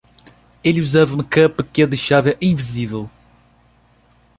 Ela 0.63 0.79
usava 0.81 1.13
uma 1.13 1.23
capa 1.23 1.61
que 1.63 1.83
a 1.83 1.85
deixava 1.85 2.35
invisível 2.41 3.07